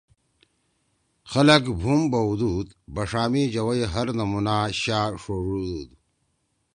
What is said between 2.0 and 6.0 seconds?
بؤدُود۔ بݜا می جوَئی ہر نمونہ شا ݜوڙُودُود۔